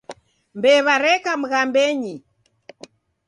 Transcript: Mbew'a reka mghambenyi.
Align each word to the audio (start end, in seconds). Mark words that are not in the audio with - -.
Mbew'a 0.57 0.95
reka 1.03 1.31
mghambenyi. 1.41 2.15